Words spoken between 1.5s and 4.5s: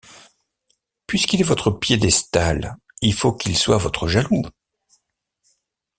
piédestal, il faut qu’il soit votre jaloux.